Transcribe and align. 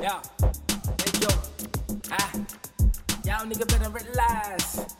Yeah, 0.00 0.16
hey 0.40 1.12
yo, 1.20 1.28
ah, 2.08 2.32
y'all 3.20 3.44
nigga 3.44 3.68
better 3.68 3.92
realize 3.92 4.96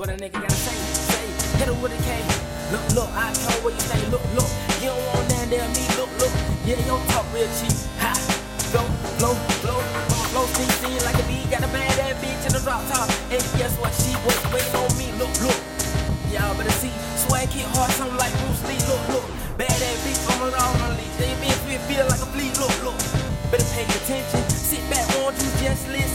what 0.00 0.08
a 0.08 0.16
nigga 0.16 0.40
gotta 0.40 0.56
say. 0.56 0.72
Say, 1.12 1.58
hit 1.60 1.68
him 1.68 1.76
with 1.82 1.92
a 1.92 2.00
K. 2.08 2.24
Look, 2.72 2.80
look, 2.96 3.10
I 3.12 3.28
told 3.36 3.60
what 3.64 3.74
you 3.76 3.84
say. 3.84 4.00
Look, 4.08 4.24
look, 4.32 4.48
you 4.80 4.88
don't 4.88 5.04
want 5.12 5.28
that 5.28 5.44
damn 5.52 5.68
me. 5.76 5.84
Look, 6.00 6.08
look, 6.16 6.32
yeah, 6.64 6.80
yo 6.88 6.96
talk 7.12 7.28
real 7.36 7.44
cheap. 7.60 7.76
Ha, 8.00 8.16
go, 8.72 8.80
blow, 9.20 9.36
blow, 9.60 9.76
blow, 10.32 10.46
see, 10.56 10.64
steam 10.80 10.96
like 11.04 11.20
a 11.20 11.24
bee. 11.28 11.44
Got 11.52 11.60
a 11.60 11.68
bad 11.68 11.92
ass 12.00 12.16
bitch 12.24 12.40
in 12.48 12.52
the 12.56 12.64
drop 12.64 12.80
top, 12.88 13.12
and 13.28 13.44
guess 13.60 13.76
what? 13.76 13.92
She 13.92 14.16
was 14.24 14.40
waiting 14.56 14.72
on 14.72 14.88
me. 14.96 15.12
Look, 15.20 15.36
look, 15.44 15.60
y'all 16.32 16.56
better 16.56 16.72
see. 16.80 16.92
Swag 17.28 17.52
hit 17.52 17.68
hard, 17.76 17.92
something 17.92 18.16
like 18.16 18.29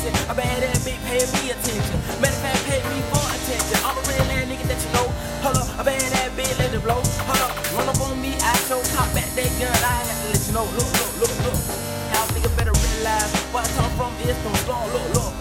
listen? 0.06 0.30
A 0.30 0.36
bad 0.36 0.64
ass 0.64 0.86
bitch 0.86 1.02
pay 1.06 1.22
me 1.42 1.52
attention. 1.52 1.98
Matter 2.22 2.34
of 2.34 2.44
fact, 2.46 2.62
pay 2.70 2.82
me 2.90 3.02
for 3.10 3.26
attention. 3.26 3.78
I'm 3.86 3.98
a 3.98 4.02
real 4.06 4.30
ass 4.38 4.46
nigga 4.46 4.66
that 4.70 4.80
you 4.82 4.92
know. 4.94 5.08
Hold 5.42 5.58
up, 5.58 5.68
a 5.80 5.84
bad 5.84 6.02
ass 6.02 6.32
bitch 6.38 6.58
let 6.60 6.74
it 6.74 6.84
blow. 6.84 7.02
Hold 7.02 7.42
up, 7.42 7.54
run 7.74 7.90
up 7.90 8.02
on 8.02 8.22
me, 8.22 8.34
I 8.42 8.54
show 8.70 8.82
top 8.94 9.10
back 9.14 9.30
that 9.34 9.52
gun. 9.58 9.74
I 9.74 10.06
have 10.06 10.20
to 10.22 10.28
let 10.34 10.42
you 10.46 10.54
know. 10.54 10.66
Look, 10.78 10.90
look, 11.00 11.14
look, 11.22 11.34
look. 11.46 11.58
Y'all 12.14 12.28
nigga 12.34 12.50
better 12.58 12.74
realize 12.74 13.32
where 13.54 13.64
I 13.66 13.70
come 13.78 13.92
from 13.98 14.12
is 14.26 14.38
from 14.44 14.56
strong. 14.66 14.86
Look, 14.94 15.08
look. 15.18 15.32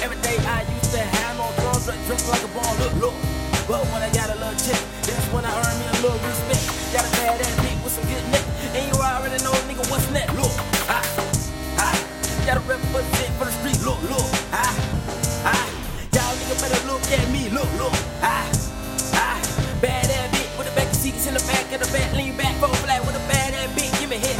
Every 0.00 0.18
day 0.20 0.36
I 0.48 0.64
used 0.68 0.92
to 0.92 1.00
have 1.00 1.36
no 1.36 1.48
drugs, 1.60 1.86
drink 2.06 2.22
like 2.28 2.44
a 2.44 2.50
ball. 2.52 2.72
Look, 2.80 2.94
look. 3.00 3.16
But 3.68 3.80
when 3.92 4.02
I 4.04 4.10
got 4.12 4.28
a 4.28 4.36
little 4.36 4.56
check, 4.60 4.80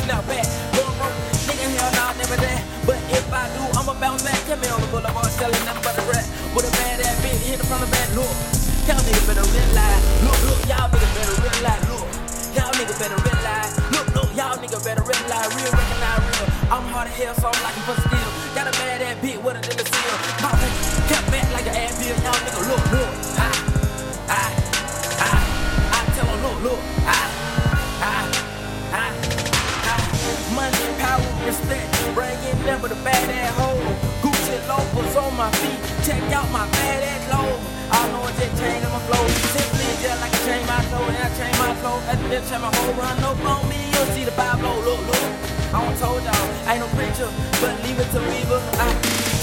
bitch. 0.04 0.08
Now 0.08 0.20
back, 0.28 0.46
broke, 0.72 1.16
nigga 1.48 1.66
hell 1.76 1.90
nah, 1.96 2.12
never 2.18 2.36
that. 2.36 2.60
But 2.86 3.00
if 3.08 3.26
I 3.32 3.48
do, 3.56 3.62
I'ma 3.78 3.94
bounce 4.00 4.22
back. 4.22 4.36
Come 4.46 4.60
here 4.60 4.72
on 4.72 4.80
the 4.80 4.88
boulevard, 4.88 5.30
selling 5.32 5.64
nothing 5.64 5.84
but 5.84 5.96
a 5.96 6.04
rat 6.12 6.26
with 6.54 6.68
a 6.68 6.72
bad 6.76 7.00
ass 7.00 7.16
bitch 7.24 7.40
hit 7.48 7.60
it 7.60 7.66
from 7.66 7.80
the 7.80 7.88
back. 7.88 8.08
Look, 8.12 8.28
y'all 8.84 9.00
nigga 9.00 9.22
better 9.24 9.46
realize. 9.48 10.02
Look, 10.24 10.40
look, 10.44 10.60
y'all 10.68 10.88
nigga 10.92 11.08
better 11.16 11.36
realize. 11.40 11.82
Look, 11.88 12.06
y'all 12.52 12.72
nigga 12.76 12.94
better 13.00 13.18
realize. 13.24 13.72
Look, 13.92 14.06
look, 14.14 14.30
y'all 14.36 14.56
nigga 14.60 14.78
better 14.84 15.04
realize. 15.04 15.48
Real 15.56 15.72
recognize 15.72 16.20
real. 16.20 16.48
I'm 16.68 16.84
hard 16.92 17.08
as 17.08 17.16
hell, 17.16 17.34
so 17.40 17.48
I'm 17.48 17.60
like 17.64 17.78
for 17.88 17.96
steel. 18.04 18.30
Got 18.52 18.68
a 18.68 18.74
bad 18.76 19.00
ass 19.00 19.16
bitch 19.24 19.40
with 19.40 19.56
a 19.56 19.62
the 19.64 19.84
seal. 19.88 20.16
Pop 20.44 20.56
kept 21.08 21.26
back 21.32 21.48
like 21.56 21.66
an 21.66 21.76
ass 21.80 21.96
bill. 21.96 22.16
Y'all 22.20 22.36
nigga 22.44 22.60
look, 22.68 22.82
look, 22.92 23.33
check 36.04 36.20
out 36.36 36.48
my 36.52 36.68
bad 36.68 37.00
ass 37.00 37.24
low. 37.32 37.48
I 37.88 38.00
know 38.12 38.28
it's 38.28 38.36
just 38.36 38.60
changing 38.60 38.92
my 38.92 39.00
flow. 39.08 39.24
Simply 39.56 39.88
just 40.04 40.20
like 40.20 40.34
I 40.36 40.40
change 40.44 40.66
my 40.68 40.80
flow, 40.92 41.04
and 41.08 41.16
I 41.16 41.30
change 41.32 41.56
my 41.56 41.72
flow. 41.80 41.96
At 42.12 42.18
the 42.20 42.38
change 42.44 42.60
my 42.60 42.70
whole 42.76 42.94
run, 43.00 43.16
no 43.24 43.32
on 43.48 43.64
me, 43.72 43.80
you'll 43.92 44.10
see 44.12 44.24
the 44.28 44.34
blow. 44.36 44.76
Look, 44.84 45.00
look. 45.08 45.24
I 45.74 45.82
don't 45.82 45.98
told 45.98 46.22
y'all, 46.22 46.46
I 46.68 46.76
ain't 46.76 46.84
no 46.84 46.88
preacher, 46.94 47.26
but 47.58 47.74
leave 47.82 47.98
it 47.98 48.06
to 48.14 48.20
Beaver. 48.30 48.62
I, 48.78 48.86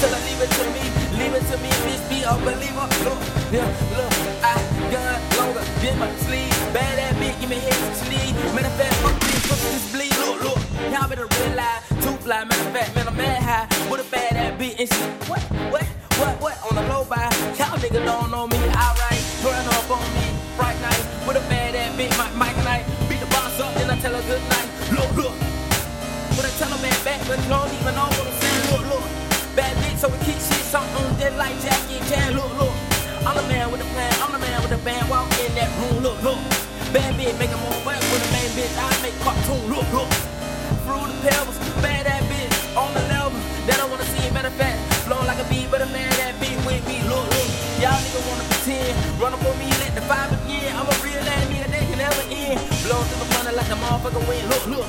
till 0.00 0.14
I 0.16 0.20
leave 0.24 0.40
it 0.40 0.48
to 0.48 0.64
me, 0.72 0.84
leave 1.20 1.34
it 1.36 1.44
to 1.50 1.56
me, 1.60 1.68
bitch, 1.84 2.02
be 2.08 2.24
a 2.24 2.32
believer. 2.40 2.88
Look, 3.04 3.20
yeah, 3.52 3.68
look, 3.98 4.12
I 4.40 4.56
got 4.88 5.20
longer, 5.36 5.60
been 5.82 5.98
my 5.98 6.08
sleeve. 6.24 6.56
Bad 6.72 6.96
ass 7.04 7.14
bitch, 7.20 7.36
give 7.42 7.50
me 7.50 7.58
head 7.60 7.76
to 7.76 7.94
sleeve. 8.06 8.32
Matter 8.54 8.70
of 8.70 8.76
fact, 8.80 8.94
fuck 9.04 9.18
this, 9.20 9.44
fuck 9.44 9.60
this 9.60 9.84
bleed. 9.92 10.14
Look, 10.24 10.40
look, 10.46 10.60
y'all 10.88 11.08
better 11.10 11.28
realize, 11.42 11.82
two 12.00 12.16
fly, 12.24 12.44
matter 12.44 12.64
of 12.64 12.72
fact, 12.72 12.94
man, 12.94 13.08
I'm 13.08 13.16
mad 13.16 13.42
high. 13.42 13.66
With 13.90 14.06
a 14.06 14.10
bad 14.10 14.32
ass 14.32 14.56
bitch, 14.56 14.80
and 14.80 14.88
she, 14.88 15.04
what, 15.28 15.42
what, 15.68 15.84
what, 16.22 16.38
what, 16.40 16.56
on 16.70 16.74
the 16.78 16.84
low 16.86 17.04
by. 17.04 17.26
Y'all 17.58 17.74
niggas 17.82 18.04
don't 18.06 18.30
know 18.30 18.46
me, 18.46 18.58
alright, 18.78 19.22
turn 19.42 19.66
up 19.66 19.90
on 19.90 20.06
me, 20.14 20.26
bright 20.56 20.78
night. 20.80 21.02
With 21.26 21.36
a 21.36 21.44
bad 21.50 21.74
ass 21.74 21.90
bitch, 21.98 22.14
Mike, 22.18 22.34
Mike 22.38 22.56
and 22.58 22.68
I 22.68 22.78
beat 23.10 23.18
the 23.18 23.26
boss 23.34 23.58
up, 23.58 23.74
then 23.74 23.90
I 23.90 23.98
tell 23.98 24.14
her 24.14 24.22
good 24.30 24.42
night. 24.54 24.68
Look, 24.94 25.10
look. 25.18 25.34
But 26.38 26.46
I 26.46 26.50
tell 26.58 26.70
a 26.70 26.78
man 26.78 26.94
back, 27.04 27.20
but 27.26 27.38
you 27.42 27.50
don't 27.50 27.72
even 27.74 27.94
know 27.98 28.06
what 28.06 28.26
I'm 28.26 28.38
saying. 28.38 28.64
Look, 28.70 28.84
look. 28.86 29.06
Bad 29.58 29.74
bitch, 29.82 29.98
so 29.98 30.08
we 30.08 30.18
keep 30.22 30.38
shit 30.38 30.64
something 30.70 31.04
just 31.18 31.36
like 31.36 31.54
Jackie 31.60 32.00
Chan. 32.08 32.34
Look, 32.38 32.50
look. 32.56 32.74
I'm 33.26 33.36
the 33.38 33.46
man 33.46 33.70
with 33.70 33.82
the 33.82 33.88
plan, 33.94 34.10
I'm 34.22 34.32
the 34.32 34.38
man 34.38 34.62
with 34.62 34.70
the 34.70 34.82
band. 34.86 35.10
Walk 35.10 35.26
in 35.42 35.50
that 35.58 35.70
room, 35.78 36.02
look, 36.02 36.18
look. 36.22 36.38
Bad 36.94 37.14
bitch, 37.18 37.34
make 37.38 37.50
a 37.50 37.58
more 37.58 37.78
fun 37.82 37.98
with 37.98 38.22
a 38.22 38.30
main 38.30 38.50
bitch. 38.54 38.74
I 38.78 38.86
make 39.02 39.16
cartoon, 39.26 39.62
look, 39.70 39.86
look. 39.90 40.10
Through 40.86 41.06
the 41.06 41.16
pebbles, 41.22 41.58
Wanna 48.42 48.54
pretend, 48.54 49.20
run 49.20 49.32
up 49.34 49.44
on 49.44 49.58
me, 49.58 49.70
let 49.78 49.94
the 49.94 50.00
five 50.02 50.32
again. 50.32 50.74
I'm 50.74 50.86
a 50.86 50.96
real 51.04 51.22
ass 51.22 51.46
nigga, 51.46 51.70
they 51.70 51.86
can 51.86 51.98
never 51.98 52.22
end. 52.26 52.58
Blow 52.82 52.98
through 53.06 53.22
the 53.22 53.28
money 53.38 53.54
like 53.54 53.70
a 53.70 53.78
motherfucker 53.78 54.26
wind. 54.26 54.48
Look, 54.50 54.66
look. 54.66 54.88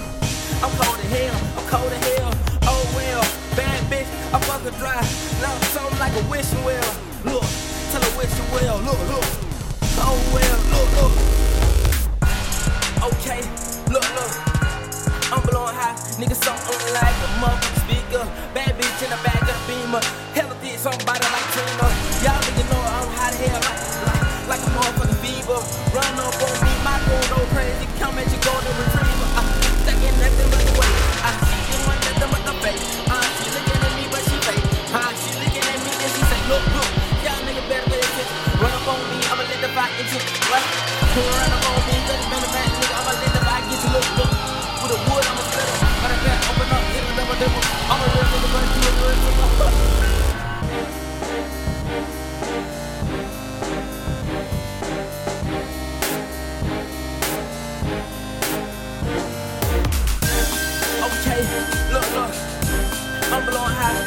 I'm 0.64 0.72
cold 0.80 0.98
as 0.98 1.12
hell, 1.14 1.38
I'm 1.58 1.66
cold 1.70 1.92
as 1.94 2.02
hell. 2.18 2.34
Oh 2.66 2.82
well, 2.98 3.22
bad 3.56 3.80
bitch, 3.92 4.10
I 4.34 4.40
fuck 4.42 4.62
her 4.62 4.74
dry. 4.82 5.02
Now 5.42 5.54
something 5.70 6.00
like 6.00 6.14
a 6.18 6.24
wishing 6.30 6.64
well. 6.64 6.90
Look, 7.26 7.46
tell 7.92 8.02
her 8.02 8.14
wishing 8.18 8.50
well. 8.50 8.78
Look, 8.82 9.02
look. 9.12 9.26
Oh 10.02 10.18
well, 10.34 10.58
look, 10.74 10.90
look. 10.98 11.14
Okay, 13.14 13.42
look, 13.94 14.08
look. 14.18 14.34
I'm 15.30 15.42
blowing 15.46 15.76
high, 15.78 15.94
nigga, 16.18 16.38
something 16.42 16.82
like 16.94 17.18
a 17.22 17.30
motherfucking 17.38 17.78
speaker. 17.86 18.24
Bad 18.54 18.74
bitch 18.80 19.04
in 19.04 19.10
the 19.14 19.20
back 19.22 19.42
of 19.46 19.54
the 19.54 19.58
beamer. 19.70 20.02
Hella 20.34 20.56
did 20.62 20.80
somebody 20.80 21.26
like 21.30 21.48
Trina. 21.54 21.88
Y'all 22.24 22.42
niggas 22.42 22.70
know 22.72 22.83
hell, 23.50 23.64
like, 23.64 23.82
like, 24.08 24.24
like 24.58 24.64
a 24.64 24.72
motherfucking 24.76 25.20
fever. 25.24 25.60
Run 25.96 26.14
up 26.20 26.36
on 26.38 26.56
me, 26.64 26.74
my 26.84 26.98
gun 27.04 27.24
go 27.32 27.40
crazy. 27.56 27.86
Come 28.00 28.18
at 28.20 28.28
your 28.32 28.42
golden 28.44 28.74
retriever. 28.80 29.28
Uh, 29.40 29.44
thinking 29.88 30.16
nothing 30.20 30.50
but 30.52 30.62
the 30.64 30.74
way. 30.80 30.92
I 31.24 31.32
see 31.48 31.62
you 31.72 31.78
want 31.88 32.00
nothing 32.08 32.30
but 32.32 32.44
the 32.48 32.56
face. 32.64 32.84
Uh, 33.10 33.26
she 33.40 33.46
looking 33.54 33.80
at 33.80 33.94
me, 33.98 34.06
but 34.12 34.24
she 34.28 34.38
fake. 34.48 34.66
Uh, 34.94 35.12
she 35.20 35.32
looking 35.40 35.66
at 35.66 35.80
me, 35.84 35.92
then 36.00 36.10
she 36.12 36.24
say, 36.28 36.42
look, 36.52 36.64
look. 36.76 36.90
Y'all 37.24 37.40
niggas 37.48 37.68
better 37.72 37.88
pay 37.88 38.00
attention. 38.04 38.38
Run 38.60 38.72
up 38.76 38.88
on 38.88 39.00
me, 39.12 39.18
I'ma 39.32 39.44
let 39.48 39.60
the 39.64 39.72
fight 39.76 39.94
into 40.00 40.18
what? 40.52 40.64
Run 41.16 41.52
up 41.56 41.66
on 41.72 41.80
me, 41.88 42.03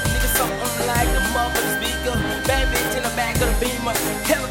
nigga, 0.07 0.29
something 0.37 0.87
like 0.87 1.11
a 1.11 1.23
motherfucking 1.35 1.73
speaker. 1.79 2.15
Bad 2.47 2.65
bitch 2.73 2.97
in 2.97 3.03
the 3.03 3.13
back 3.15 3.35
of 3.41 3.49
the 3.51 3.57
beamer. 3.63 3.95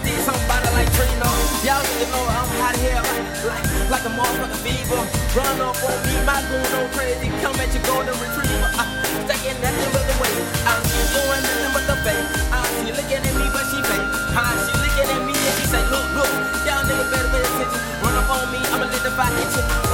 Did 0.06 0.22
somebody 0.22 0.69
like 0.78 0.90
Trina. 0.94 1.29
Y'all 1.66 1.81
niggas 1.81 2.09
know 2.13 2.23
I'm 2.29 2.50
hot 2.62 2.78
here, 2.78 3.01
like, 3.50 3.66
like, 3.90 4.06
a 4.06 4.12
motherfucking 4.13 4.62
fever. 4.62 5.01
Run 5.34 5.57
up 5.66 5.78
on 5.81 5.97
me, 6.06 6.16
my 6.22 6.38
goon 6.46 6.62
go 6.69 6.85
crazy. 6.94 7.34
Come 7.41 7.57
at 7.57 7.73
your 7.73 7.82
golden 7.90 8.14
retriever. 8.22 8.70
Uh, 8.78 8.85
taking 9.26 9.58
nothing 9.66 9.90
but 9.90 10.05
the 10.05 10.16
way. 10.22 10.34
I 10.61 10.78
see 10.85 10.93
you 10.93 11.08
doing 11.17 11.41
nothing 11.41 11.73
but 11.73 11.85
the 11.90 11.97
face. 12.05 12.28
I 12.53 12.58
see 12.78 12.85
you 12.85 12.93
looking 12.93 13.17
at 13.26 13.34
me, 13.34 13.46
but 13.49 13.66
she 13.73 13.81
fake. 13.81 14.08
Uh, 14.38 14.53
she 14.61 14.73
looking 14.78 15.09
at 15.09 15.22
me 15.26 15.34
and 15.34 15.53
she 15.58 15.66
say, 15.66 15.81
look, 15.90 16.05
look. 16.14 16.31
Y'all 16.70 16.85
niggas 16.85 17.09
better 17.09 17.29
pay 17.34 17.41
attention. 17.41 17.81
Run 18.05 18.14
up 18.14 18.29
on 18.29 18.46
me, 18.53 18.61
I'ma 18.70 18.85
let 18.85 19.02
the 19.02 19.11
fire 19.17 19.34
hit 19.34 19.49
you. 19.58 19.84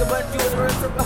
nigga, 0.00 0.08
but 0.08 0.34
you 0.34 0.40
from 0.50 0.99